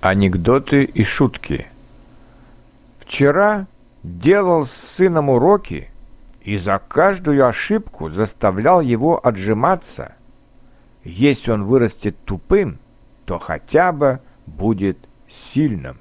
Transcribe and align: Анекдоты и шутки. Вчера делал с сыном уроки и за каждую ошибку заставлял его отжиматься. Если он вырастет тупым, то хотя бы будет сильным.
Анекдоты 0.00 0.84
и 0.84 1.04
шутки. 1.04 1.66
Вчера 3.00 3.66
делал 4.02 4.66
с 4.66 4.72
сыном 4.96 5.30
уроки 5.30 5.90
и 6.42 6.58
за 6.58 6.78
каждую 6.86 7.46
ошибку 7.46 8.10
заставлял 8.10 8.80
его 8.80 9.18
отжиматься. 9.26 10.12
Если 11.02 11.50
он 11.50 11.64
вырастет 11.64 12.16
тупым, 12.24 12.78
то 13.24 13.38
хотя 13.38 13.90
бы 13.92 14.20
будет 14.46 14.98
сильным. 15.52 15.98